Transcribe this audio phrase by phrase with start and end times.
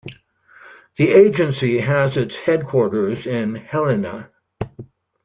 [0.95, 4.31] The agency has its headquarters in Helena.